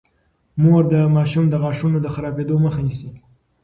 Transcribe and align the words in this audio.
مور 0.61 0.83
د 0.93 0.95
ماشومانو 1.15 1.51
د 1.51 1.55
غاښونو 1.63 1.97
د 2.01 2.07
خرابیدو 2.13 2.55
مخه 2.65 2.81
نیسي. 2.87 3.09